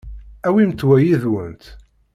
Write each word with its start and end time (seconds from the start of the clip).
Awimt 0.47 0.79
wa 0.87 0.97
yid-went. 1.03 1.63